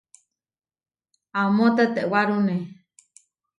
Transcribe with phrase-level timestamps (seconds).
[1.41, 2.57] Amó tetewárune.